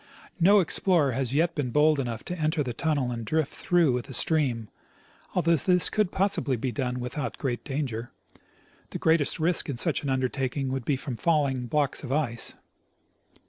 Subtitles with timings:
[0.39, 4.05] No explorer has yet been bold enough to enter the tunnel and drift through with
[4.07, 4.67] the stream,
[5.35, 8.09] although this could possibly be done without great danger.
[8.89, 12.55] The greatest risk in such an undertaking would be from falling blocks of ice.